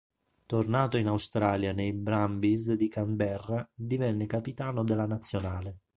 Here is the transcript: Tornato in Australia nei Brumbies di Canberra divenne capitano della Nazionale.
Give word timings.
Tornato 0.47 0.97
in 0.97 1.05
Australia 1.05 1.73
nei 1.73 1.93
Brumbies 1.93 2.73
di 2.73 2.87
Canberra 2.87 3.69
divenne 3.75 4.25
capitano 4.25 4.83
della 4.83 5.05
Nazionale. 5.05 5.81